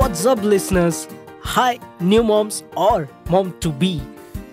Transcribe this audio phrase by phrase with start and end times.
[0.00, 1.06] What's up, listeners?
[1.42, 4.00] Hi, new moms or mom to be.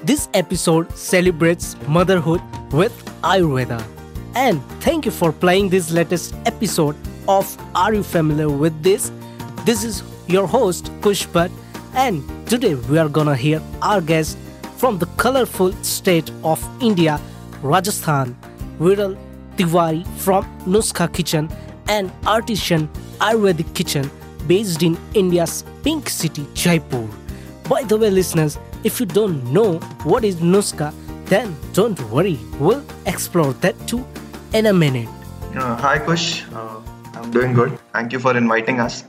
[0.03, 2.41] This episode celebrates motherhood
[2.73, 3.81] with Ayurveda.
[4.35, 6.97] And thank you for playing this latest episode
[7.29, 9.09] of Are You Familiar with This?
[9.63, 11.49] This is your host, Kush Bhatt,
[11.93, 14.37] and today we are gonna hear our guest
[14.75, 17.21] from the colorful state of India,
[17.61, 18.35] Rajasthan,
[18.79, 19.17] Viral
[19.55, 21.49] Tiwari from Nuskha Kitchen,
[21.87, 22.89] an artisan
[23.19, 24.11] Ayurvedic kitchen
[24.47, 27.07] based in India's pink city, Jaipur.
[27.69, 30.93] By the way, listeners, if you don't know what is Nuskha,
[31.25, 34.05] then don't worry, we'll explore that too
[34.53, 35.09] in a minute.
[35.55, 36.81] Uh, hi Kush, uh,
[37.15, 37.77] I'm doing good.
[37.93, 39.03] Thank you for inviting us,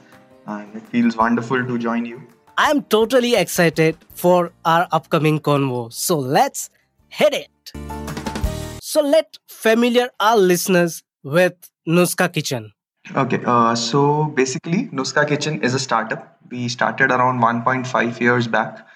[0.47, 2.23] and it feels wonderful to join you.
[2.57, 6.71] I'm totally excited for our upcoming convo, so let's
[7.09, 7.73] hit it.
[8.83, 11.55] So let familiar our listeners with
[11.87, 12.73] Nuskha Kitchen.
[13.17, 16.39] Okay, uh, so basically, Nuskha Kitchen is a startup.
[16.51, 18.87] We started around 1.5 years back,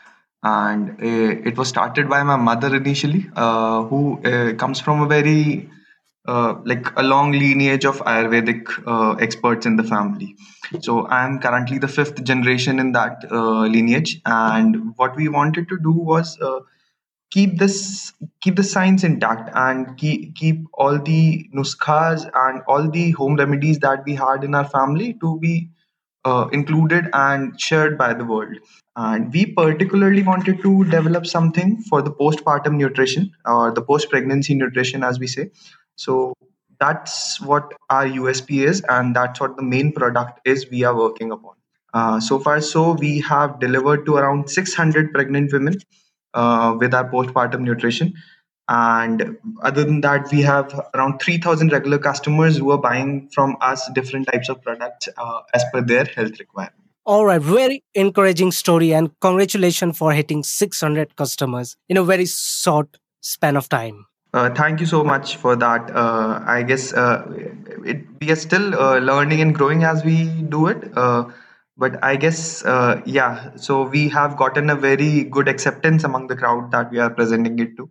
[0.42, 5.06] and uh, it was started by my mother initially, uh, who uh, comes from a
[5.06, 5.70] very
[6.26, 10.36] uh, like a long lineage of Ayurvedic uh, experts in the family.
[10.80, 15.78] So I'm currently the fifth generation in that uh, lineage, and what we wanted to
[15.78, 16.38] do was
[17.32, 23.10] keep this keep the science intact and keep keep all the nuskhas and all the
[23.12, 25.54] home remedies that we had in our family to be
[26.24, 28.56] uh, included and shared by the world.
[28.96, 34.54] And we particularly wanted to develop something for the postpartum nutrition or the post pregnancy
[34.54, 35.50] nutrition, as we say.
[35.96, 36.34] So
[36.78, 41.32] that's what our USP is, and that's what the main product is we are working
[41.32, 41.54] upon.
[41.94, 45.74] Uh, so far, so we have delivered to around 600 pregnant women
[46.34, 48.14] uh, with our postpartum nutrition.
[48.68, 53.90] And other than that, we have around 3,000 regular customers who are buying from us
[53.92, 56.76] different types of products uh, as per their health requirement.
[57.04, 62.96] All right, very encouraging story, and congratulations for hitting 600 customers in a very short
[63.20, 64.06] span of time.
[64.32, 65.90] Uh, thank you so much for that.
[65.90, 67.26] Uh, I guess uh,
[67.84, 70.84] it, we are still uh, learning and growing as we do it.
[71.76, 76.36] But I guess, uh, yeah, so we have gotten a very good acceptance among the
[76.36, 77.90] crowd that we are presenting it to.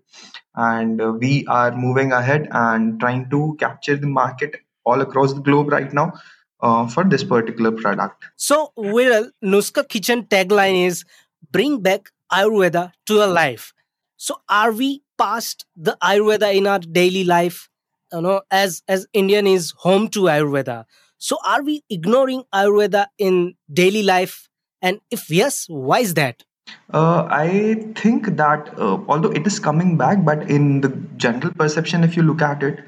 [0.55, 4.55] And uh, we are moving ahead and trying to capture the market
[4.85, 6.13] all across the globe right now
[6.61, 8.25] uh, for this particular product.
[8.35, 11.03] So, Viral, Nuskha Kitchen tagline is
[11.51, 13.73] bring back Ayurveda to your life.
[14.17, 17.69] So, are we past the Ayurveda in our daily life?
[18.13, 20.85] You know, as as Indian is home to Ayurveda.
[21.21, 24.49] So, are we ignoring Ayurveda in daily life?
[24.81, 26.43] And if yes, why is that?
[26.91, 32.03] Uh, I think that uh, although it is coming back, but in the general perception,
[32.03, 32.79] if you look at it,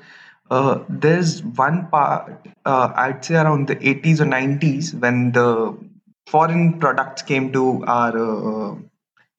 [0.49, 5.77] uh, there's one part, uh, I'd say around the 80s or 90s, when the
[6.25, 8.75] foreign products came to our uh,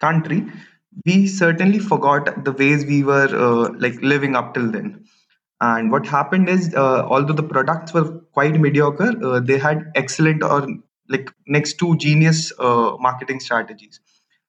[0.01, 0.47] country,
[1.05, 5.05] we certainly forgot the ways we were uh, like living up till then.
[5.61, 10.43] And what happened is, uh, although the products were quite mediocre, uh, they had excellent
[10.43, 10.67] or
[11.09, 14.01] like next to genius uh, marketing strategies.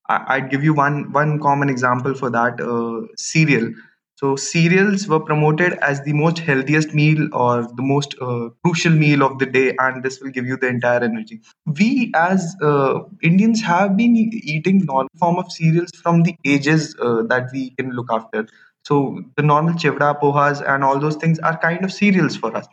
[0.10, 3.72] I- I'd give you one one common example for that uh, cereal.
[4.18, 9.24] So cereals were promoted as the most healthiest meal or the most uh, crucial meal
[9.24, 11.42] of the day, and this will give you the entire energy.
[11.66, 17.24] We as uh, Indians have been eating normal form of cereals from the ages uh,
[17.24, 18.48] that we can look after.
[18.86, 22.68] So the normal chivda, pohas, and all those things are kind of cereals for us.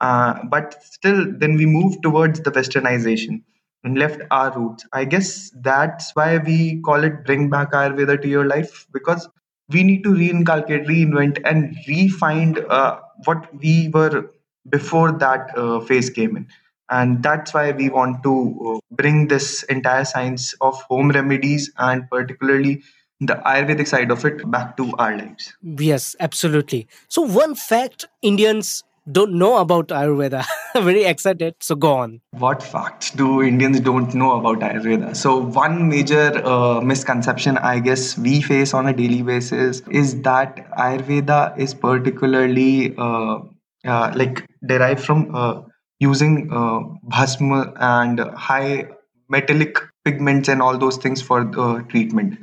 [0.00, 3.42] Uh, but still, then we move towards the westernization
[3.84, 4.84] and left our roots.
[4.92, 9.28] I guess that's why we call it bring back Ayurveda to your life because
[9.70, 14.30] we need to reinculcate, reinvent, and re-find uh, what we were
[14.68, 16.46] before that uh, phase came in.
[16.90, 22.08] And that's why we want to uh, bring this entire science of home remedies and
[22.10, 22.82] particularly
[23.20, 25.54] the Ayurvedic side of it back to our lives.
[25.62, 26.86] Yes, absolutely.
[27.08, 30.44] So, one fact Indians don't know about Ayurveda.
[30.76, 31.54] very excited.
[31.60, 32.20] So, go on.
[32.30, 35.14] What facts do Indians don't know about Ayurveda?
[35.14, 40.68] So one major uh, misconception I guess we face on a daily basis is that
[40.72, 43.38] Ayurveda is particularly uh,
[43.84, 45.60] uh, like derived from uh,
[46.00, 48.88] using uh, bhasma and high
[49.28, 52.38] metallic pigments and all those things for the treatment.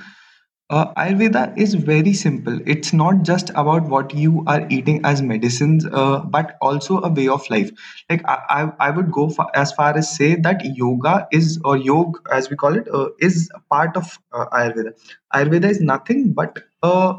[0.71, 2.57] Uh, Ayurveda is very simple.
[2.65, 7.27] It's not just about what you are eating as medicines, uh, but also a way
[7.27, 7.69] of life.
[8.09, 12.19] Like I, I, I would go as far as say that yoga is, or yog
[12.31, 14.93] as we call it, uh, is part of uh, Ayurveda.
[15.35, 17.15] Ayurveda is nothing but a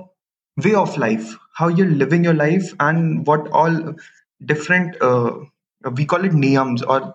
[0.64, 3.94] way of life, how you're living your life, and what all
[4.46, 5.32] different uh,
[5.94, 7.14] we call it niyams or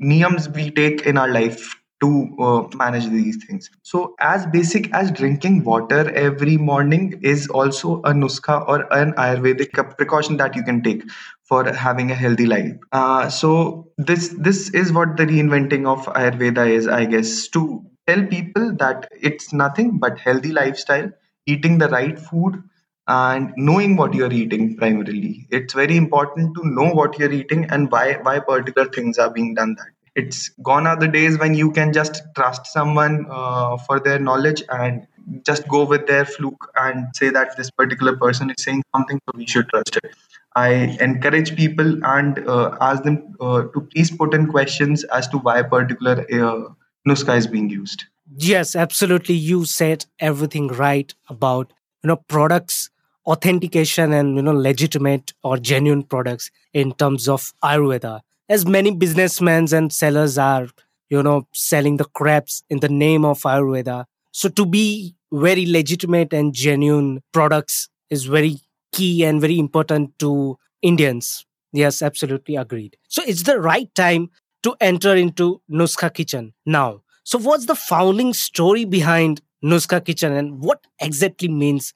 [0.00, 3.70] niyams we take in our life to uh, manage these things.
[3.82, 9.96] So, as basic as drinking water every morning is also a nuskha or an Ayurvedic
[9.96, 11.04] precaution that you can take
[11.44, 12.72] for having a healthy life.
[12.92, 18.24] Uh, so, this this is what the reinventing of Ayurveda is, I guess, to tell
[18.26, 21.10] people that it's nothing but healthy lifestyle,
[21.46, 22.62] eating the right food,
[23.08, 25.46] and knowing what you're eating primarily.
[25.50, 29.54] It's very important to know what you're eating and why why particular things are being
[29.54, 34.00] done that it's gone are the days when you can just trust someone uh, for
[34.00, 35.06] their knowledge and
[35.44, 39.36] just go with their fluke and say that this particular person is saying something so
[39.36, 40.14] we should trust it.
[40.54, 40.70] I
[41.00, 45.62] encourage people and uh, ask them uh, to please put in questions as to why
[45.62, 46.72] particular uh,
[47.06, 48.04] nuskha is being used.
[48.38, 49.34] Yes absolutely.
[49.34, 51.72] You said everything right about
[52.02, 52.90] you know products
[53.26, 59.66] authentication and you know legitimate or genuine products in terms of ayurveda as many businessmen
[59.72, 60.68] and sellers are
[61.10, 64.04] you know selling the crabs in the name of ayurveda.
[64.32, 68.60] So to be very legitimate and genuine products is very
[68.92, 71.44] key and very important to indians.
[71.72, 72.96] Yes absolutely agreed.
[73.08, 74.30] So it's the right time
[74.62, 77.02] to enter into nuskha kitchen now.
[77.24, 81.92] So what's the founding story behind nuskha kitchen and what exactly means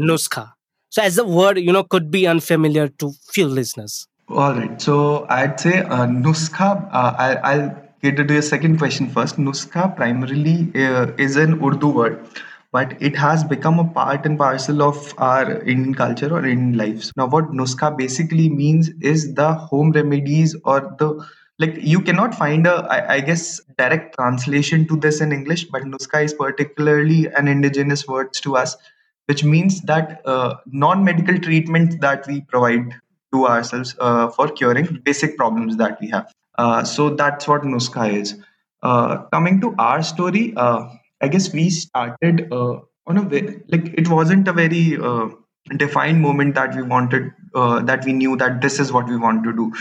[0.00, 0.52] nuskha?
[0.90, 4.80] So as the word you know could be unfamiliar to few listeners all right.
[4.80, 9.36] So I'd say uh, uh, I, I'll get to your second question first.
[9.36, 12.26] Nuskha primarily uh, is an Urdu word,
[12.72, 17.12] but it has become a part and parcel of our Indian culture or Indian lives.
[17.16, 21.26] Now, what Nuskha basically means is the home remedies or the
[21.58, 25.82] like you cannot find a I, I guess direct translation to this in english but
[25.82, 28.76] nuskha is particularly an indigenous word to us
[29.26, 32.94] which means that uh, non-medical treatment that we provide
[33.32, 36.32] to ourselves uh, for curing basic problems that we have.
[36.58, 38.36] Uh, so that's what Nuskha is.
[38.82, 40.86] Uh, coming to our story, uh,
[41.20, 45.28] I guess we started uh, on a way, like it wasn't a very uh,
[45.76, 49.52] defined moment that we wanted, that we knew that this is what we want to
[49.52, 49.72] do.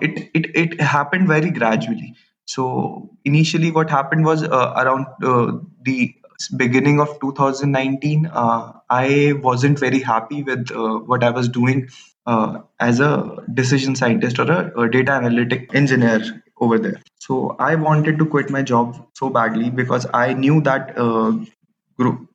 [0.00, 2.14] it, it, it happened very gradually.
[2.46, 6.14] So initially, what happened was around the
[6.56, 11.88] beginning of 2019 uh, i wasn't very happy with uh, what i was doing
[12.26, 17.00] uh, as a decision scientist or a, a, data analytic engineer over there.
[17.18, 21.32] So I wanted to quit my job so badly because I knew that uh,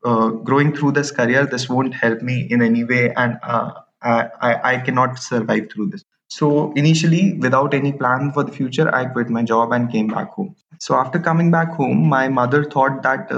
[0.04, 3.71] uh, growing through this career, this won't help me in any way, and uh,
[4.01, 4.30] I,
[4.63, 6.04] I cannot survive through this.
[6.30, 10.30] So initially, without any plan for the future, I quit my job and came back
[10.30, 10.56] home.
[10.80, 13.31] So after coming back home, my mother thought that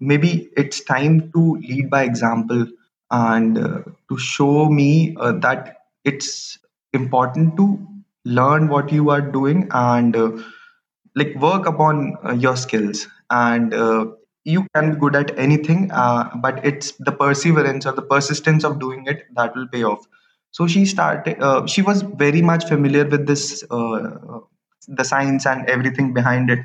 [0.00, 2.66] maybe it's time to lead by example
[3.10, 6.58] and uh, to show me uh, that it's
[6.92, 7.78] important to
[8.24, 10.30] learn what you are doing and uh,
[11.14, 13.06] like work upon uh, your skills.
[13.30, 14.06] And uh,
[14.44, 18.78] you can be good at anything uh, but it's the perseverance or the persistence of
[18.78, 20.06] doing it that will pay off.
[20.50, 23.64] So she started she was very much familiar with this
[24.88, 26.60] the science and everything behind it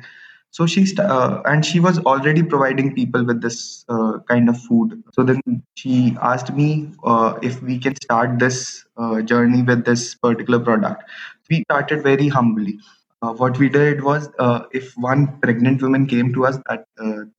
[0.50, 5.02] so she uh, and she was already providing people with this uh, kind of food.
[5.14, 5.40] So then
[5.76, 11.04] she asked me uh, if we can start this uh, journey with this particular product.
[11.48, 12.78] We started very humbly.
[13.22, 16.86] Uh, what we did was uh, if one pregnant woman came to us that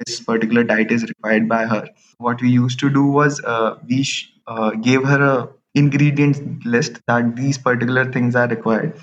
[0.05, 1.87] this particular diet is required by her
[2.19, 3.41] what we used to do was
[3.87, 4.31] we sh-
[4.81, 8.93] gave her a ingredient list that these particular things are required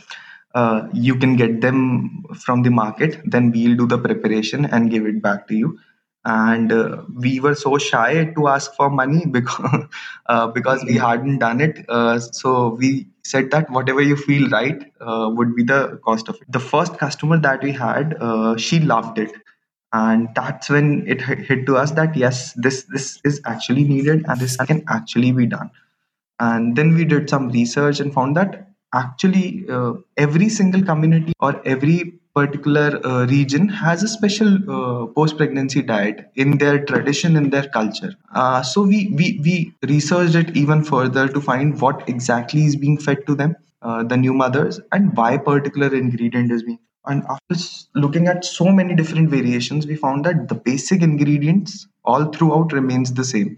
[0.54, 5.06] uh, you can get them from the market then we'll do the preparation and give
[5.06, 5.78] it back to you.
[6.24, 9.84] And uh, we were so shy to ask for money because
[10.26, 11.84] uh, because we hadn't done it.
[11.88, 16.36] Uh, so we said that whatever you feel right uh, would be the cost of
[16.36, 16.50] it.
[16.50, 19.32] The first customer that we had uh, she loved it.
[19.92, 24.38] And that's when it hit to us that yes this this is actually needed and
[24.38, 25.70] this can actually be done.
[26.40, 31.60] And then we did some research and found that actually uh, every single community or
[31.66, 37.50] every particular uh, region has a special uh, post pregnancy diet in their tradition in
[37.50, 38.14] their culture.
[38.34, 42.96] Uh, so we, we we researched it even further to find what exactly is being
[42.98, 47.56] fed to them uh, the new mothers and why particular ingredient is being and after
[47.94, 53.12] looking at so many different variations we found that the basic ingredients all throughout remains
[53.14, 53.56] the same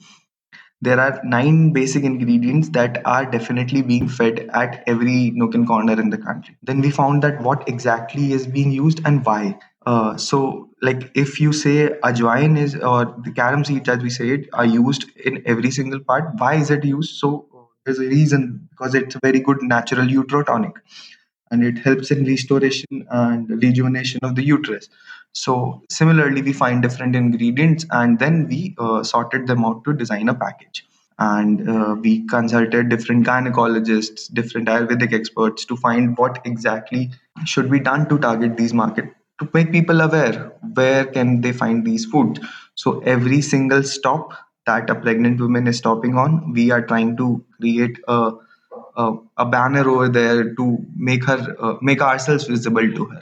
[0.80, 6.00] there are nine basic ingredients that are definitely being fed at every nook and corner
[6.00, 6.56] in the country.
[6.62, 9.58] Then we found that what exactly is being used and why.
[9.86, 14.30] Uh, so, like if you say ajwain is or the carom seeds, as we say
[14.30, 16.24] it, are used in every single part.
[16.38, 17.16] Why is it used?
[17.16, 17.46] So
[17.84, 20.72] there's a reason because it's a very good natural uterotonic,
[21.50, 24.88] and it helps in restoration and rejuvenation of the uterus.
[25.32, 30.28] So similarly, we find different ingredients and then we uh, sorted them out to design
[30.28, 30.84] a package.
[31.18, 37.10] And uh, we consulted different gynecologists, different Ayurvedic experts to find what exactly
[37.44, 39.08] should be done to target these markets
[39.40, 42.40] to make people aware where can they find these foods.
[42.74, 44.32] So every single stop
[44.66, 48.32] that a pregnant woman is stopping on, we are trying to create a
[48.96, 53.20] a, a banner over there to make her uh, make ourselves visible to her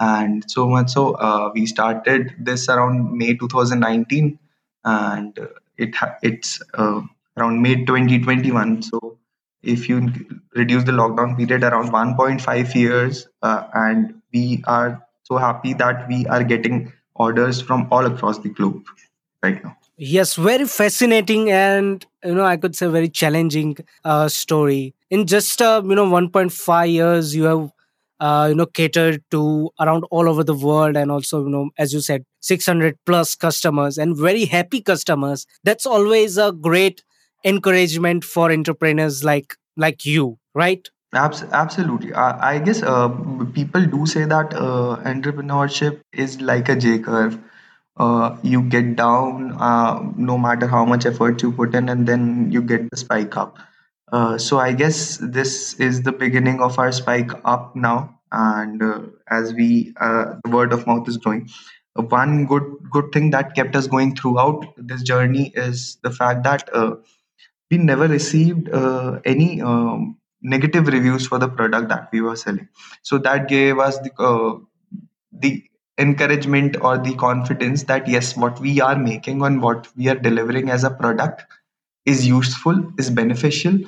[0.00, 4.38] and so much so uh, we started this around may 2019
[4.84, 5.38] and
[5.76, 7.00] it ha- it's uh,
[7.36, 9.18] around may 2021 so
[9.62, 10.12] if you
[10.54, 16.26] reduce the lockdown period around 1.5 years uh, and we are so happy that we
[16.26, 18.84] are getting orders from all across the globe
[19.42, 24.94] right now Yes, very fascinating and you know I could say very challenging uh, story.
[25.08, 27.72] In just uh, you know 1.5 years, you have
[28.20, 31.92] uh, you know catered to around all over the world and also you know as
[31.92, 35.46] you said 600 plus customers and very happy customers.
[35.64, 37.02] That's always a great
[37.44, 40.88] encouragement for entrepreneurs like like you, right?
[41.12, 42.12] Abs- absolutely.
[42.14, 43.08] I, I guess uh,
[43.54, 47.38] people do say that uh, entrepreneurship is like a J curve
[47.96, 52.50] uh, you get down uh, no matter how much effort you put in and then
[52.52, 53.58] you get the spike up
[54.12, 58.12] uh, so i guess this is the beginning of our spike up now.
[58.32, 61.48] And uh, as we uh, the word of mouth is growing
[61.94, 66.68] one good good thing that kept us going throughout this journey is the fact that
[66.74, 66.96] uh,
[67.70, 72.68] we never received uh, any um, negative reviews for the product that we were selling.
[73.02, 74.58] So that gave us the uh,
[75.32, 75.64] the
[75.98, 80.70] encouragement or the confidence that yes what we are making and what we are delivering
[80.70, 81.44] as a product
[82.06, 83.78] is useful is beneficial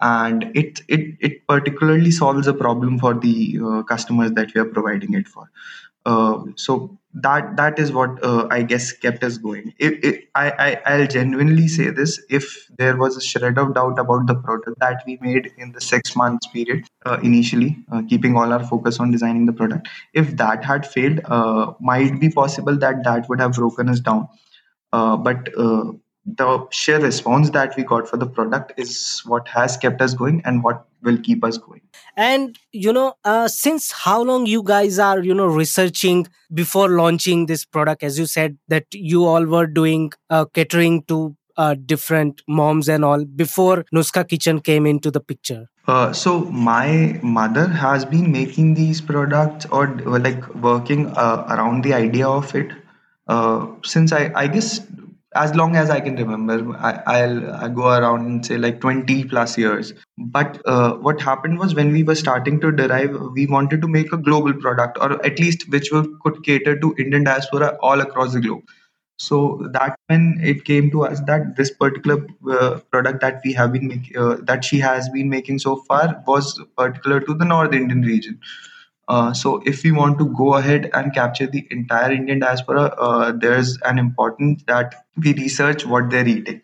[0.00, 4.66] and it it, it particularly solves a problem for the uh, customers that we are
[4.66, 5.50] providing it for
[6.06, 9.72] uh, so that that is what uh, I guess kept us going.
[9.78, 13.98] It, it, I, I I'll genuinely say this: if there was a shred of doubt
[13.98, 18.36] about the product that we made in the six months period uh, initially, uh, keeping
[18.36, 22.76] all our focus on designing the product, if that had failed, uh, might be possible
[22.76, 24.28] that that would have broken us down.
[24.92, 25.48] Uh, but
[26.26, 30.40] the sheer response that we got for the product is what has kept us going
[30.44, 31.82] and what will keep us going.
[32.16, 37.46] And you know, uh, since how long you guys are you know researching before launching
[37.46, 38.02] this product?
[38.02, 43.04] As you said that you all were doing uh, catering to uh, different moms and
[43.04, 45.68] all before Nuskha Kitchen came into the picture.
[45.86, 51.92] Uh, so my mother has been making these products or like working uh, around the
[51.92, 52.72] idea of it
[53.28, 54.80] uh, since I, I guess
[55.34, 59.24] as long as I can remember, I, I'll, I'll go around and say like 20
[59.24, 59.92] plus years.
[60.16, 64.12] But uh, what happened was when we were starting to derive, we wanted to make
[64.12, 68.32] a global product or at least which will, could cater to Indian diaspora all across
[68.32, 68.62] the globe.
[69.16, 73.72] So that when it came to us that this particular uh, product that we have
[73.72, 77.72] been making, uh, that she has been making so far was particular to the North
[77.72, 78.40] Indian region.
[79.08, 83.32] Uh, so if we want to go ahead and capture the entire Indian diaspora, uh,
[83.32, 86.62] there's an importance that we research what they're eating.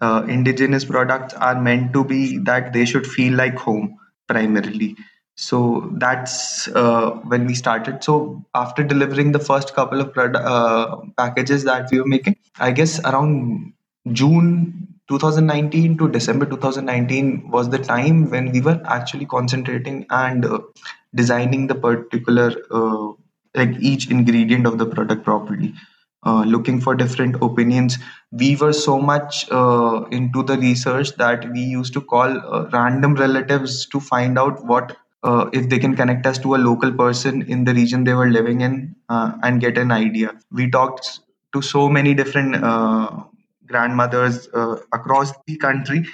[0.00, 3.96] Uh, indigenous products are meant to be that they should feel like home
[4.28, 4.96] primarily.
[5.36, 8.02] So that's uh, when we started.
[8.02, 12.98] So after delivering the first couple of uh, packages that we were making, I guess
[13.00, 13.74] around
[14.12, 20.58] June 2019 to December 2019 was the time when we were actually concentrating and uh,
[21.16, 23.08] designing the particular uh,
[23.54, 25.74] like each ingredient of the product properly
[26.24, 27.98] uh, looking for different opinions.
[28.32, 33.14] We were so much uh, into the research that we used to call uh, random
[33.14, 37.42] relatives to find out what uh, if they can connect us to a local person
[37.42, 40.32] in the region they were living in uh, and get an idea.
[40.52, 41.20] We talked
[41.54, 42.56] to so many different
[43.66, 44.48] grandmothers
[44.92, 46.06] across the country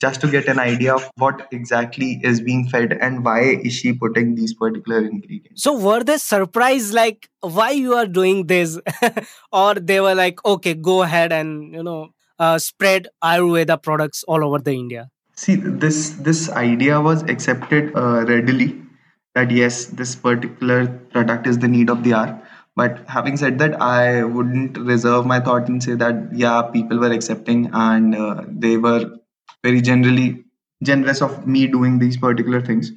[0.00, 3.92] just to get an idea of what exactly is being fed and why is she
[3.92, 5.62] putting these particular ingredients.
[5.62, 8.78] So were they surprised like why you are doing this,
[9.52, 14.44] or they were like okay go ahead and you know uh, spread Ayurveda products all
[14.44, 15.10] over the India.
[15.40, 18.66] see this this idea was accepted uh, readily
[19.34, 20.80] that yes this particular
[21.12, 22.42] product is the need of the hour.
[22.76, 27.10] But having said that i wouldn't reserve my thought and say that yeah people were
[27.16, 29.00] accepting and uh, they were
[29.62, 30.44] very generally
[30.82, 32.92] generous of me doing these particular things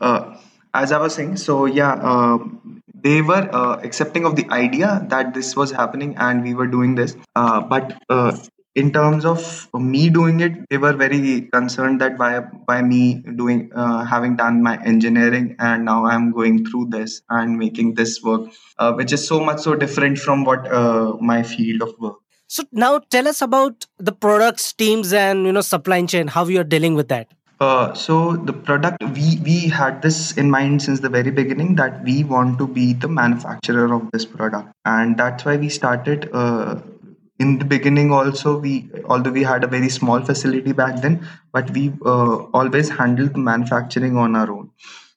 [0.00, 0.36] uh,
[0.74, 2.38] as i was saying so yeah uh,
[3.06, 6.94] they were uh, accepting of the idea that this was happening and we were doing
[6.94, 8.36] this uh, but uh,
[8.74, 13.70] in terms of me doing it, they were very concerned that by by me doing
[13.72, 18.50] uh, having done my engineering and now I'm going through this and making this work,
[18.96, 20.68] which is so much so different from what
[21.22, 22.23] my field of work.
[22.54, 26.28] So now tell us about the products, teams, and you know supply chain.
[26.28, 27.26] How you are dealing with that?
[27.60, 32.04] Uh, so the product we we had this in mind since the very beginning that
[32.04, 36.28] we want to be the manufacturer of this product, and that's why we started.
[36.32, 36.76] Uh,
[37.40, 41.74] in the beginning, also we although we had a very small facility back then, but
[41.78, 44.70] we uh, always handled the manufacturing on our own.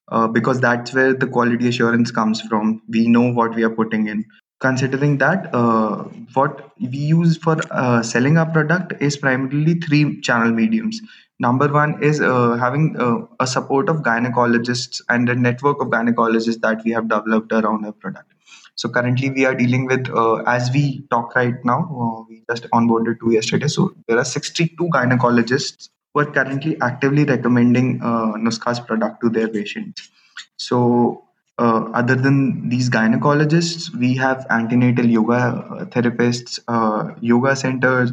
[0.09, 2.81] Uh, because that's where the quality assurance comes from.
[2.87, 4.23] We know what we are putting in.
[4.59, 10.51] Considering that, uh, what we use for uh, selling our product is primarily three channel
[10.51, 10.99] mediums.
[11.39, 16.59] Number one is uh, having uh, a support of gynecologists and a network of gynecologists
[16.61, 18.33] that we have developed around our product.
[18.73, 22.67] So currently we are dealing with, uh, as we talk right now, uh, we just
[22.71, 23.67] onboarded two yesterday.
[23.67, 29.47] So there are 62 gynecologists who are currently actively recommending uh, Nuskha's product to their
[29.47, 30.09] patients.
[30.57, 31.26] So
[31.59, 38.11] uh, other than these gynecologists, we have antenatal yoga uh, therapists, uh, yoga centers,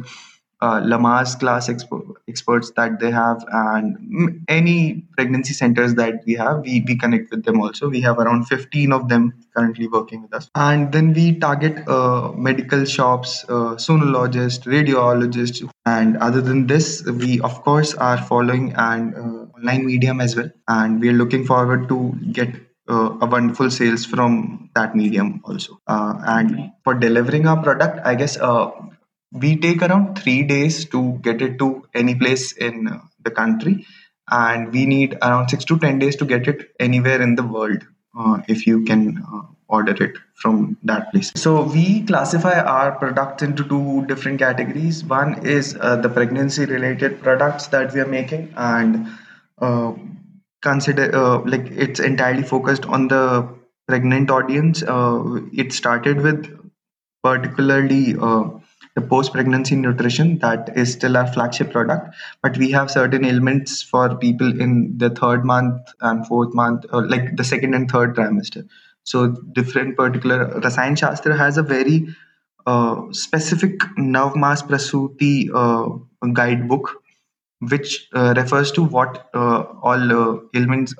[0.61, 0.79] uh,
[1.39, 6.97] class expo- experts that they have, and any pregnancy centers that we have, we, we
[6.97, 7.89] connect with them also.
[7.89, 10.49] We have around 15 of them currently working with us.
[10.55, 17.39] And then we target uh, medical shops, uh, sonologists, radiologists, and other than this, we
[17.41, 20.49] of course are following an uh, online medium as well.
[20.67, 22.49] And we are looking forward to get
[22.87, 25.79] uh, a wonderful sales from that medium also.
[25.87, 28.71] Uh, and for delivering our product, I guess uh,
[29.31, 33.85] we take around three days to get it to any place in uh, the country.
[34.29, 37.85] And we need around six to ten days to get it anywhere in the world
[38.17, 41.31] uh, if you can uh, order it from that place.
[41.35, 45.03] So we classify our products into two different categories.
[45.03, 49.07] One is uh, the pregnancy related products that we are making and
[49.59, 49.93] uh,
[50.65, 53.23] consider uh, like it's entirely focused on the
[53.87, 54.83] pregnant audience.
[55.63, 56.47] It started with
[57.23, 58.13] particularly
[58.95, 63.81] the post pregnancy nutrition that is still our flagship product but we have certain ailments
[63.81, 68.15] for people in the third month and fourth month or like the second and third
[68.15, 68.67] trimester.
[69.03, 69.27] So
[69.59, 72.07] different particular rasayan shastra has a very
[72.65, 77.01] uh, specific navmas prasuti uh, guidebook
[77.69, 80.93] which uh, refers to what uh, all uh, ailments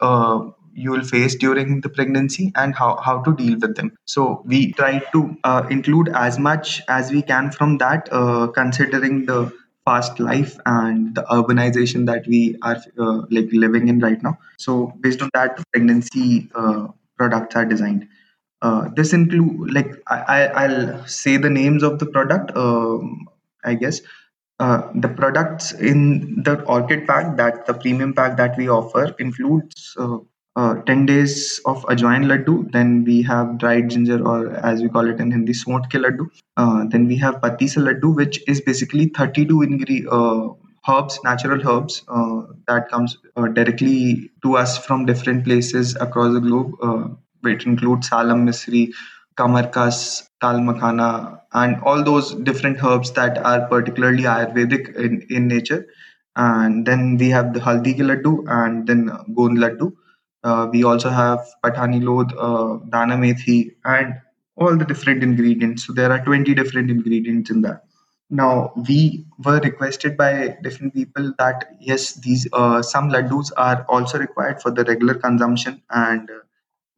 [0.78, 3.96] you will face during the pregnancy and how, how to deal with them.
[4.06, 9.26] So we try to uh, include as much as we can from that, uh, considering
[9.26, 9.54] the
[9.86, 14.38] fast life and the urbanization that we are uh, like living in right now.
[14.58, 16.50] So based on that, pregnancy
[17.18, 18.10] products are designed.
[18.96, 22.52] This include like I, I will say the names of the product.
[22.58, 23.28] Um,
[23.64, 24.02] I guess
[24.60, 29.94] uh, the products in the orchid pack that the premium pack that we offer includes
[30.00, 30.18] uh,
[30.56, 32.72] uh, 10 days of ajwain laddu.
[32.72, 36.28] Then we have dried ginger, or as we call it in Hindi, sonth ke laddu.
[36.56, 40.54] Uh, then we have battisa laddu, which is basically 32 ingre- uh,
[40.90, 43.18] herbs, natural herbs uh, that comes
[43.54, 46.76] directly to us from different places across the globe.
[47.44, 48.94] It includes salam misri,
[49.38, 51.12] kamarkas, tal makhana,
[51.66, 55.86] and all those different herbs that are particularly Ayurvedic in, in nature.
[56.36, 59.06] And then we have the haldi ke laddu and then
[59.38, 59.94] gond laddu
[60.46, 64.14] uh, we also have patani lod, uh, dana methi, and
[64.56, 65.88] all the different ingredients.
[65.88, 67.82] So there are 20 different ingredients in that.
[68.30, 74.20] Now we were requested by different people that yes, these uh, some laddus are also
[74.20, 76.40] required for the regular consumption, and uh,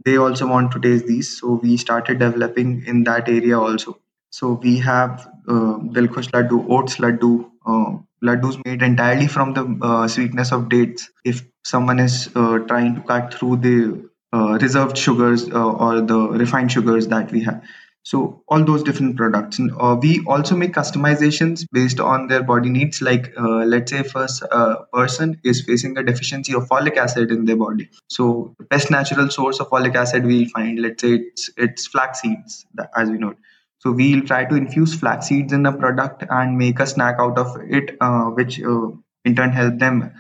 [0.06, 1.40] they also want to taste these.
[1.40, 4.00] So we started developing in that area also.
[4.30, 10.08] So we have uh, Dilkhush laddu, oats laddu, uh, laddus made entirely from the uh,
[10.08, 11.10] sweetness of dates.
[11.24, 16.18] If someone is uh, trying to cut through the uh, reserved sugars uh, or the
[16.30, 17.64] refined sugars that we have.
[18.08, 19.60] So all those different products.
[19.60, 23.02] Uh, we also make customizations based on their body needs.
[23.02, 27.44] Like uh, let's say if a person is facing a deficiency of folic acid in
[27.44, 27.90] their body.
[28.08, 32.22] So the best natural source of folic acid we'll find, let's say it's, it's flax
[32.22, 32.66] seeds,
[32.96, 33.34] as we know.
[33.80, 37.38] So we'll try to infuse flax seeds in a product and make a snack out
[37.38, 38.88] of it, uh, which uh,
[39.26, 40.14] in turn help them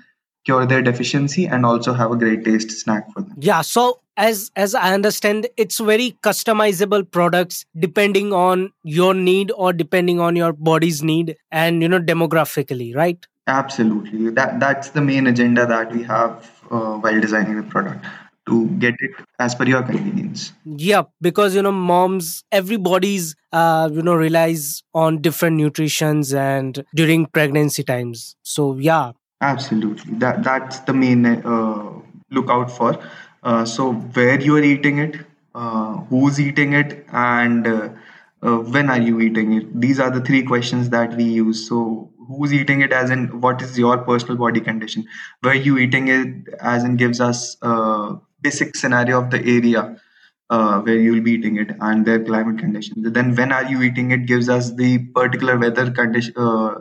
[0.48, 3.34] cure their deficiency and also have a great taste snack for them.
[3.38, 3.62] Yeah.
[3.62, 10.22] So as as I understand, it's very customizable products depending on your need or depending
[10.28, 13.28] on your body's need and you know demographically, right?
[13.48, 14.30] Absolutely.
[14.40, 18.16] That that's the main agenda that we have uh, while designing the product.
[18.48, 20.54] to get it as per your convenience.
[20.66, 27.26] Yeah, because you know, moms, everybody's uh, you know relies on different nutritions and during
[27.26, 28.36] pregnancy times.
[28.44, 30.15] So yeah, Absolutely.
[30.15, 31.91] That that's the main uh,
[32.32, 32.97] look out for.
[33.43, 35.15] Uh, so where you are eating it,
[35.54, 37.89] uh, who's eating it, and uh,
[38.41, 39.80] uh, when are you eating it?
[39.80, 41.67] These are the three questions that we use.
[41.69, 45.06] So who's eating it, as in what is your personal body condition?
[45.41, 50.02] Where you eating it, as in gives us a basic scenario of the area
[50.50, 53.12] uh, where you'll be eating it and their climate conditions.
[53.12, 56.80] Then when are you eating it gives us the particular weather condition, uh,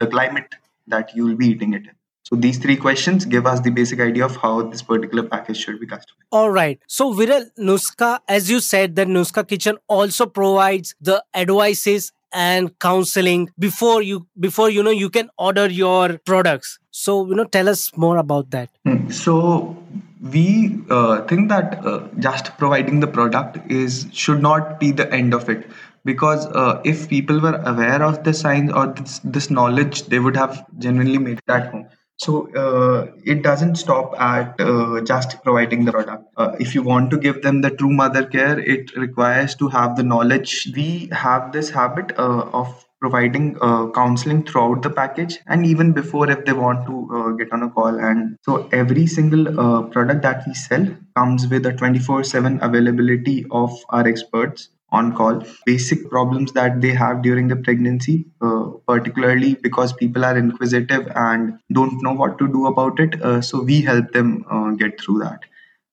[0.00, 0.54] the climate
[0.86, 1.90] that you'll be eating it in.
[2.28, 5.80] So these three questions give us the basic idea of how this particular package should
[5.80, 6.26] be customized.
[6.30, 6.78] All right.
[6.86, 13.48] So Viral Nuskha, as you said, that Nuskha Kitchen also provides the advices and counseling
[13.58, 16.78] before you before you know you can order your products.
[16.90, 18.68] So you know, tell us more about that.
[18.84, 19.10] Hmm.
[19.10, 19.82] So
[20.20, 25.32] we uh, think that uh, just providing the product is should not be the end
[25.32, 25.70] of it
[26.04, 30.36] because uh, if people were aware of the science or this, this knowledge they would
[30.36, 31.86] have genuinely made it at home
[32.18, 36.24] so uh, it doesn't stop at uh, just providing the product.
[36.36, 39.96] Uh, if you want to give them the true mother care, it requires to have
[39.96, 40.68] the knowledge.
[40.74, 46.28] We have this habit uh, of providing uh, counseling throughout the package and even before
[46.28, 49.44] if they want to uh, get on a call and so every single
[49.92, 50.84] product that we sell
[51.16, 55.42] comes with a 24/7 availability of our experts on call.
[55.66, 61.58] Basic problems that they have during the pregnancy uh, particularly because people are inquisitive and
[61.72, 65.18] don't know what to do about it uh, so we help them uh, get through
[65.20, 65.40] that.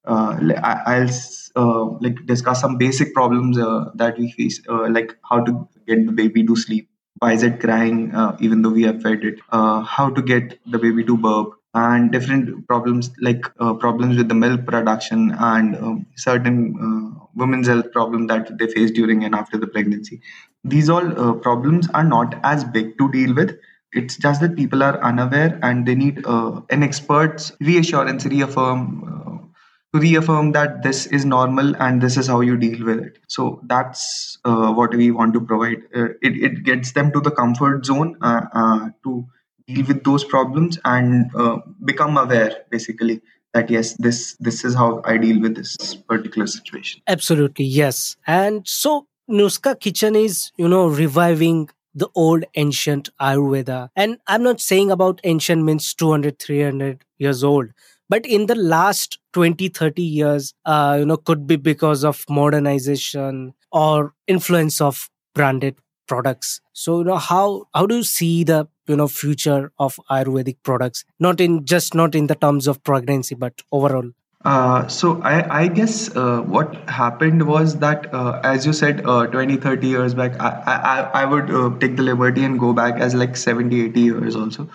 [0.06, 1.10] Uh, I, will
[1.56, 6.12] uh, like discuss some basic problems uh, that we face like how to get the
[6.12, 10.22] baby to sleep why is it crying even though we have fed it how to
[10.22, 15.36] get the baby to burp and different problems like uh, problems with the milk production
[15.38, 20.22] and um, certain uh, women's health problem that they face during and after the pregnancy.
[20.64, 23.58] These all uh, problems are not as big to deal with.
[23.92, 29.46] It's just that people are unaware and they need uh, an expert's reassurance reaffirm uh,
[29.94, 33.18] to reaffirm that this is normal and this is how you deal with it.
[33.28, 35.84] So that's uh, what we want to provide.
[35.94, 39.28] It, it gets them to the comfort zone to
[39.67, 43.21] deal with those problems and uh, become aware basically
[43.54, 47.01] that yes this this is how i deal with this particular situation.
[47.08, 48.17] Absolutely yes.
[48.28, 53.89] And so nuskha kitchen is you know reviving the old ancient ayurveda.
[53.95, 57.69] And i'm not saying about ancient means 200 300 years old
[58.10, 63.54] but in the last 20 30 years uh, you know could be because of modernization
[63.71, 65.75] or influence of branded
[66.08, 66.62] products.
[66.73, 71.06] So you know how how do you see the you know future of ayurvedic products.
[71.19, 74.12] Not in just not in the terms of pregnancy but overall.
[74.45, 79.26] Uh, so I, I guess uh, what happened was that uh, as you said uh,
[79.26, 83.00] 20 30 years back i, I, I would uh, take the liberty and go back
[83.00, 84.69] as like 70 80 years also.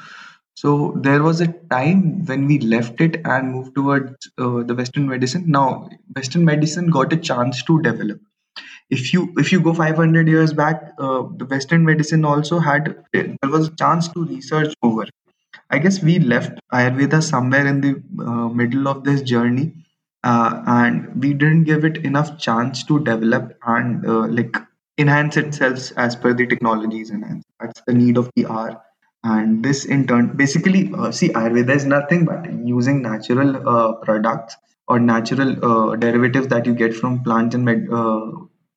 [0.54, 5.08] So there was a time when we left it and moved towards uh, the western
[5.08, 5.44] medicine.
[5.46, 8.20] Now western medicine got a chance to develop
[8.90, 13.36] if you if you go 500 years back uh, the western medicine also had there
[13.50, 15.06] was a chance to research over.
[15.70, 17.92] I guess we left ayurveda somewhere in the
[18.24, 19.72] uh, middle of this journey
[20.24, 24.56] uh, and we didn't give it enough chance to develop and uh, like
[24.98, 28.82] enhance itself as per the technologies and that's the need of the hour.
[29.22, 34.56] And this in turn basically uh, see ayurveda is nothing but using natural uh, products
[34.88, 37.88] or natural derivatives that you get from plants and med-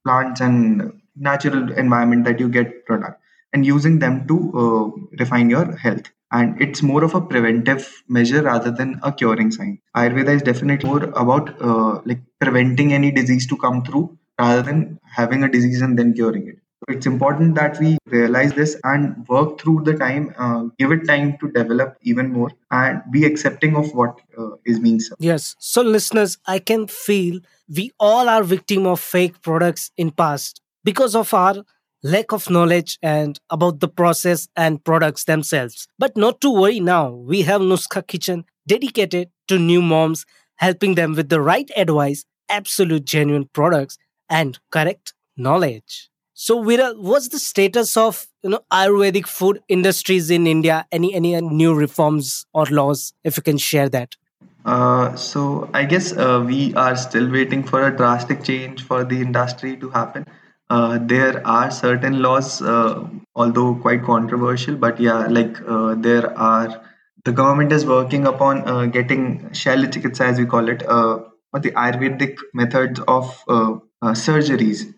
[0.03, 3.21] plants and natural environment that you get product
[3.53, 6.09] and using them to uh, refine your health.
[6.31, 9.79] And it's more of a preventive measure rather than a curing sign.
[9.95, 14.99] Ayurveda is definitely more about uh, like preventing any disease to come through rather than
[15.05, 19.59] having a disease and then curing it it's important that we realize this and work
[19.59, 23.93] through the time uh, give it time to develop even more and be accepting of
[23.93, 25.23] what uh, is being served.
[25.23, 25.55] Yes.
[25.59, 31.15] So listeners i can feel we all are victim of fake products in past because
[31.15, 31.63] of our
[32.03, 35.87] lack of knowledge and about the process and products themselves.
[35.97, 37.09] But not to worry now.
[37.11, 43.05] We have nuskha kitchen dedicated to new moms helping them with the right advice absolute
[43.05, 43.97] genuine products
[44.29, 46.09] and correct knowledge
[46.43, 51.29] so what's the status of you know ayurvedic food industries in india any any
[51.59, 54.17] new reforms or laws if you can share that
[54.65, 59.19] uh, so I guess uh, we are still waiting for a drastic change for the
[59.19, 60.25] industry to happen.
[60.69, 66.81] Uh, there are certain laws, uh, although quite controversial, but yeah, like uh, there are.
[67.25, 71.71] The government is working upon uh, getting Shailya Chikitsa, as we call it, or the
[71.71, 73.37] Ayurvedic methods of
[74.25, 74.93] surgeries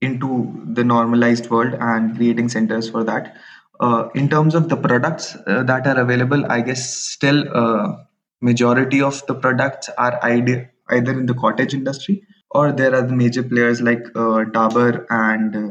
[0.00, 3.36] into the normalized world and creating centers for that.
[3.80, 7.96] Uh, in terms of the products uh, that are available, I guess still uh,
[8.40, 13.12] majority of the products are ide- either in the cottage industry or there are the
[13.14, 15.70] major players like uh, Dabur and uh,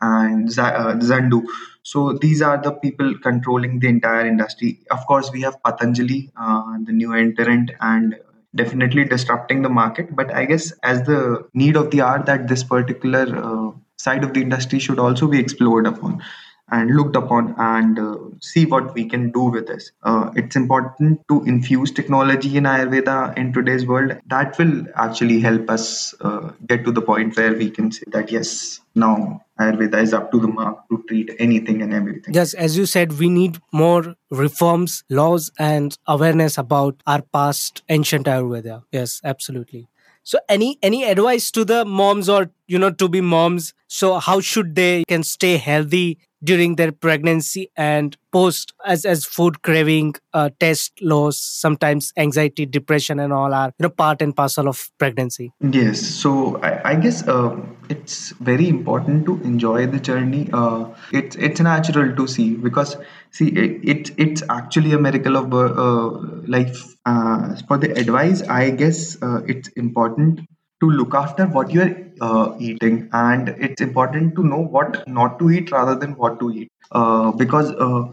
[0.00, 1.42] and Z- uh, Zandu.
[1.82, 4.80] So these are the people controlling the entire industry.
[4.90, 8.16] Of course, we have Patanjali, uh, the new entrant, and
[8.56, 10.14] definitely disrupting the market.
[10.14, 14.34] But I guess as the need of the hour that this particular uh, side of
[14.34, 16.22] the industry should also be explored upon
[16.70, 19.92] and looked upon and uh, see what we can do with this.
[20.02, 24.16] Uh, it's important to infuse technology in Ayurveda in today's world.
[24.26, 28.32] That will actually help us uh, get to the point where we can say that
[28.32, 32.34] yes, now Ayurveda is up to the mark to treat anything and everything.
[32.34, 38.26] Yes, as you said, we need more reforms, laws, and awareness about our past ancient
[38.26, 38.82] Ayurveda.
[38.92, 39.88] Yes, absolutely.
[40.22, 43.74] So, any any advice to the moms or you know to be moms?
[43.86, 49.62] So, how should they can stay healthy during their pregnancy and post as as food
[49.62, 54.68] craving uh, test loss sometimes anxiety depression and all are you know part and parcel
[54.68, 55.52] of pregnancy.
[55.60, 56.00] Yes.
[56.00, 57.56] So i, I guess uh,
[57.88, 60.48] it's very important to enjoy the journey.
[60.52, 62.96] Uh, it's it's natural to see because
[63.30, 66.10] see it, it it's actually a miracle of uh,
[66.46, 66.84] life.
[67.06, 70.40] Uh, for the advice i guess uh, it's important
[70.80, 75.38] to look after what you are uh, eating and it's important to know what not
[75.38, 76.70] to eat rather than what to eat.
[76.92, 78.04] Uh, because uh,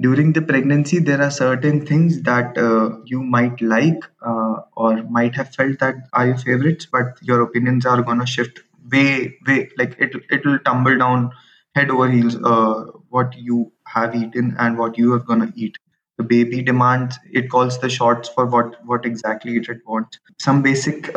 [0.00, 5.34] during the pregnancy there are certain things that uh, you might like uh, or might
[5.34, 8.60] have felt that are your favorites but your opinions are going to shift
[8.92, 11.30] way way like it it will tumble down
[11.74, 15.76] head over heels uh, what you have eaten and what you are going to eat.
[16.18, 20.18] The baby demands it calls the shots for what what exactly it wants.
[20.38, 21.14] Some basic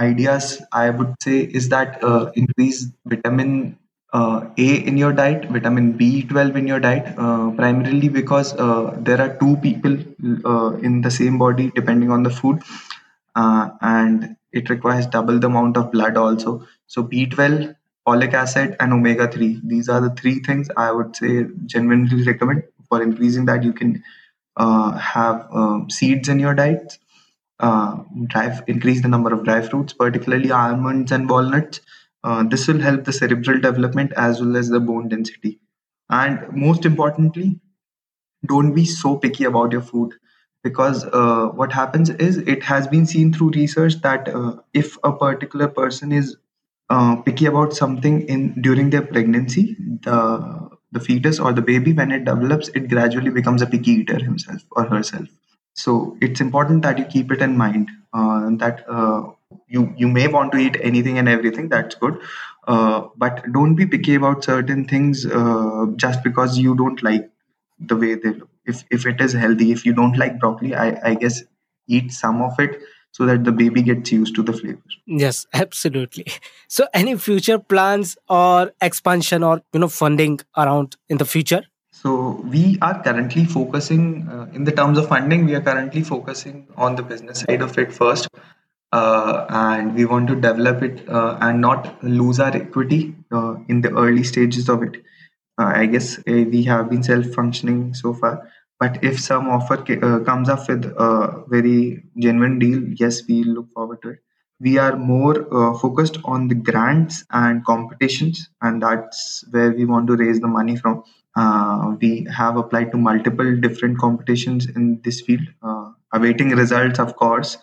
[0.00, 3.78] ideas I would say is that uh, increase vitamin
[4.12, 9.20] uh, A in your diet, vitamin B12 in your diet, uh, primarily because uh, there
[9.20, 9.96] are two people
[10.44, 12.62] uh, in the same body depending on the food,
[13.34, 16.66] uh, and it requires double the amount of blood also.
[16.86, 17.74] So B12,
[18.06, 19.60] folic acid, and omega 3.
[19.64, 23.64] These are the three things I would say genuinely recommend for increasing that.
[23.64, 24.02] You can
[24.58, 26.98] have um, seeds in your diet
[27.60, 31.80] uh, dry, increase the number of dry fruits, particularly almonds and walnuts.
[32.24, 35.58] Uh, this will help the cerebral development as well as the bone density.
[36.10, 37.60] And most importantly,
[38.46, 40.14] don't be so picky about your food
[40.62, 45.12] because uh, what happens is it has been seen through research that uh, if a
[45.12, 46.36] particular person is
[46.90, 52.10] uh, picky about something in during their pregnancy, the the fetus or the baby when
[52.12, 55.28] it develops, it gradually becomes a picky eater himself or herself
[55.76, 59.24] so it's important that you keep it in mind uh, that uh,
[59.68, 61.68] you you may want to eat anything and everything.
[61.68, 62.18] That's good,
[62.66, 67.30] uh, but don't be picky about certain things uh, just because you don't like
[67.78, 68.48] the way they look.
[68.64, 71.42] If if it is healthy, if you don't like broccoli, I I guess
[71.88, 72.80] eat some of it
[73.12, 76.26] so that the baby gets used to the flavor yes absolutely
[76.68, 81.62] so any future plans or expansion or you know funding around in the future
[82.00, 85.46] so we are currently focusing uh, in the terms of funding.
[85.46, 88.28] We are currently focusing on the business side of it first,
[88.92, 93.80] uh, and we want to develop it uh, and not lose our equity uh, in
[93.80, 95.02] the early stages of it.
[95.58, 98.46] Uh, I guess uh, we have been self-functioning so far,
[98.78, 99.78] but if some offer
[100.24, 104.18] comes up with a very genuine deal, yes, we look forward to it.
[104.58, 105.34] We are more
[105.78, 110.76] focused on the grants and competitions, and that's where we want to raise the money
[110.76, 111.04] from
[111.36, 117.14] uh, we have applied to multiple different competitions in this field, uh, awaiting results, of
[117.16, 117.58] course.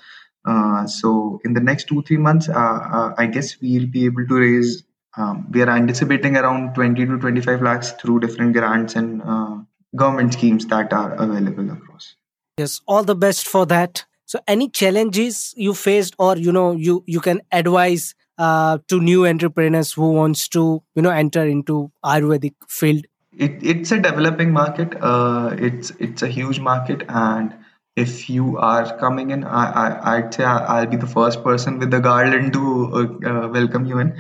[0.46, 4.28] Uh, so, in the next two three months, uh, uh, I guess we'll be able
[4.28, 4.84] to raise.
[5.18, 9.58] Um, we are anticipating around 20 to 25 lakhs through different grants and uh,
[9.96, 12.16] government schemes that are available across.
[12.58, 14.06] Yes, all the best for that.
[14.34, 19.94] So, any challenges you faced, or you know, you you can advise to new entrepreneurs
[19.94, 23.06] who wants to you know enter into Ayurvedic field
[23.38, 24.96] it, it's a developing market.
[25.02, 27.56] Uh, it's it's a huge market, and
[27.96, 31.92] if you are coming in, I, I I'd say I'll be the first person with
[31.92, 34.16] the garland to uh, uh, welcome you in.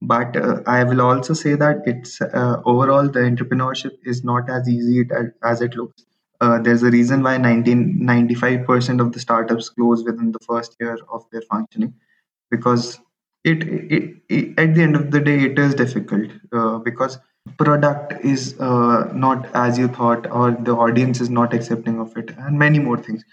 [0.00, 4.68] But uh, I will also say that it's uh, overall the entrepreneurship is not as
[4.68, 5.08] easy
[5.42, 6.04] as it looks.
[6.40, 11.24] Uh, there's a reason why 95% of the startups close within the first year of
[11.32, 11.94] their functioning
[12.50, 13.00] because
[13.44, 16.30] it, it, it at the end of the day it is difficult
[16.84, 17.18] because
[17.56, 22.30] product is uh, not as you thought or the audience is not accepting of it
[22.38, 23.24] and many more things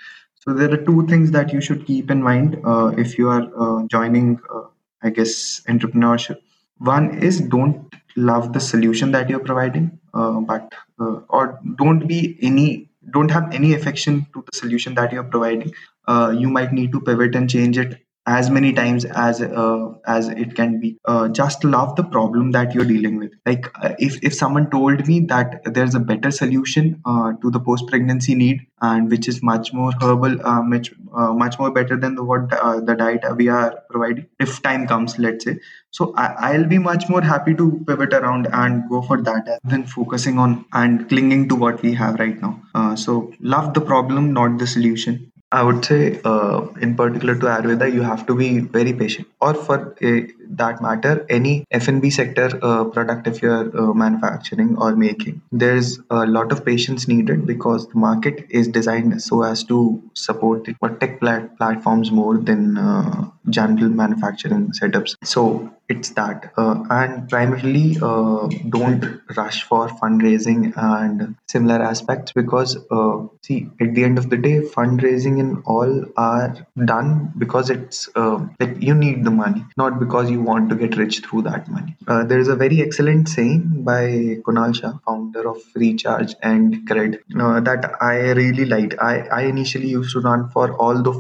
[0.46, 3.46] So there are two things that you should keep in mind uh, if you are
[3.64, 4.68] uh, joining, uh,
[5.04, 6.38] I guess, entrepreneurship.
[6.78, 12.38] One is don't love the solution that you're providing, uh, but uh, or don't be
[12.52, 15.74] any don't have any affection to the solution that you're providing.
[16.08, 20.30] Uh, you might need to pivot and change it as many times as uh, as
[20.30, 20.98] it can be.
[21.06, 23.34] Uh, just love the problem that you're dealing with.
[23.46, 27.60] Like uh, if if someone told me that there's a better solution uh, to the
[27.60, 31.98] post pregnancy need and which is much more herbal uh, much uh, much more better
[31.98, 35.58] than the what the diet we are providing if time comes let's say
[35.92, 39.86] so I, will be much more happy to pivot around and go for that than
[39.86, 42.96] focusing on and clinging to what we have right now.
[42.96, 47.92] So love the problem not the solution I would say, uh, in particular to Ayurveda,
[47.92, 49.28] you have to be very patient.
[49.42, 54.96] Or for a, that matter, any F&B sector uh, product if you're uh, manufacturing or
[54.96, 60.02] making, there's a lot of patience needed because the market is designed so as to
[60.14, 65.16] support the tech plat- platforms more than uh, general manufacturing setups.
[65.24, 66.52] So it's that.
[66.58, 73.94] Uh, and primarily uh, don't rush for fundraising and similar aspects because uh, see at
[73.94, 76.56] the end of the day fundraising and all are
[76.86, 79.64] done because it's uh, like you need the money.
[79.78, 82.82] Not because you want to get rich through that money uh, there is a very
[82.88, 84.02] excellent saying by
[84.48, 89.88] kunal shah founder of recharge and cred uh, that i really liked I, I initially
[89.88, 91.16] used to run for all the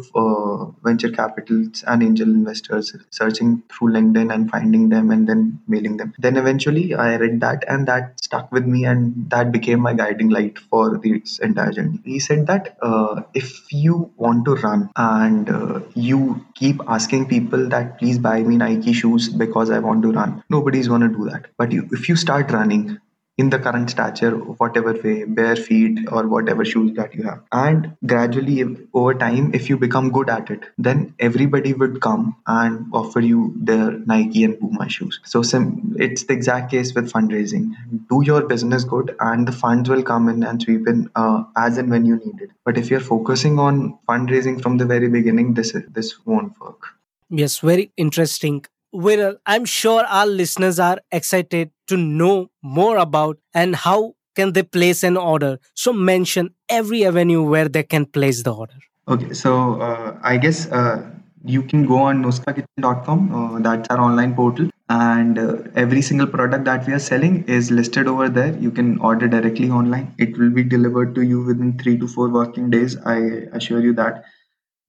[0.84, 6.14] venture capitals and angel investors searching through linkedin and finding them and then mailing them.
[6.18, 10.30] Then eventually I read that and that stuck with me and that became my guiding
[10.30, 12.00] light for this entire journey.
[12.06, 17.70] He said that uh, if you want to run and uh, you keep asking people
[17.70, 19.05] that please buy me Nike shoes
[19.38, 21.48] because I want to run, nobody's going to do that.
[21.58, 23.00] But you, if you start running,
[23.38, 27.42] in the current stature, whatever way, bare feet or whatever shoes that you have.
[27.52, 28.64] And gradually,
[28.94, 33.54] over time, if you become good at it, then everybody would come and offer you
[33.58, 35.20] their Nike and Puma shoes.
[35.26, 37.74] So sim- it's the exact case with fundraising.
[38.10, 41.78] Do your business good, and the funds will come in and sweep in uh, as
[41.78, 42.52] and when you need it.
[42.64, 46.96] But if you're focusing on fundraising from the very beginning, this this won't work.
[47.30, 48.66] Yes, very interesting.
[48.96, 54.64] Viral, I'm sure our listeners are excited to know more about and how can they
[54.64, 55.60] place an order.
[55.74, 58.76] So mention every avenue where they can place the order.
[59.08, 61.10] Okay, so uh, I guess uh,
[61.44, 63.34] you can go on nuskhakitchen.com.
[63.34, 67.70] Uh, that's our online portal, and uh, every single product that we are selling is
[67.70, 68.58] listed over there.
[68.58, 70.16] You can order directly online.
[70.18, 72.98] It will be delivered to you within three to four working days.
[73.06, 73.18] I
[73.54, 74.26] assure you that.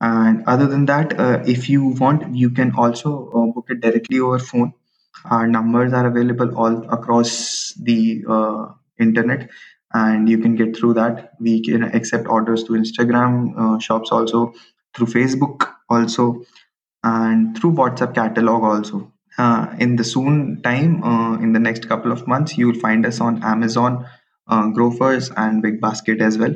[0.00, 4.20] And other than that, uh, if you want, you can also uh, book it directly
[4.20, 4.74] over phone.
[5.24, 8.66] Our numbers are available all across the uh,
[9.00, 9.50] internet
[9.92, 11.32] and you can get through that.
[11.40, 14.52] We can accept orders to instagram uh, shops also
[14.94, 16.42] through facebook also
[17.02, 19.12] and through whatsapp catalog also.
[19.38, 23.04] Uh, in the soon time uh, in the next couple of months you will find
[23.04, 24.06] us on amazon
[24.48, 26.54] grofers and big basket as well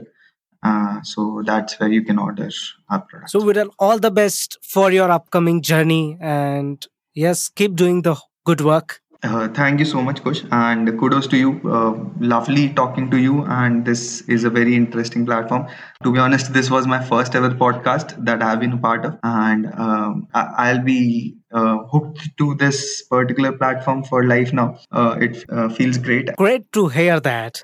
[0.62, 2.49] uh, so that's where you can order
[2.88, 3.33] our products.
[3.33, 8.62] So, Viral, all the best for your upcoming journey, and yes, keep doing the Good
[8.62, 9.01] work.
[9.23, 11.61] Uh, thank you so much, Kush, and kudos to you.
[11.70, 15.66] Uh, lovely talking to you, and this is a very interesting platform.
[16.05, 19.18] To be honest, this was my first ever podcast that I've been a part of,
[19.23, 24.79] and um, I- will be uh, hooked to this particular platform for life now.
[24.90, 26.35] Uh, it uh, feels great.
[26.37, 27.62] Great to hear that.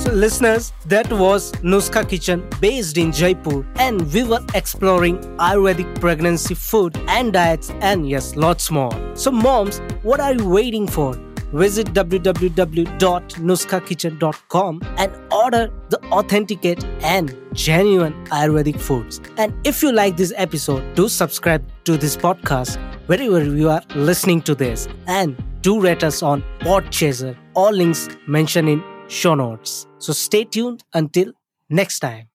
[0.00, 6.54] So, listeners, that was Nuskha Kitchen based in Jaipur, and we were exploring Ayurvedic pregnancy
[6.54, 8.90] food and diets, and yes, lots more.
[9.14, 11.12] So, moms, what are you waiting for?
[11.52, 19.20] Visit www.nuskhakitchen.com and order the authenticate and genuine Ayurvedic foods.
[19.36, 24.40] And if you like this episode, do subscribe to this podcast wherever you are listening
[24.42, 27.36] to this, and do rate us on Podchaser.
[27.54, 29.86] All links mentioned in show notes.
[29.98, 31.32] So stay tuned until
[31.68, 32.28] next time.